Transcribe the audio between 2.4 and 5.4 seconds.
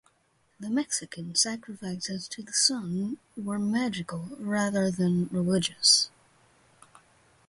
the sun were magical rather than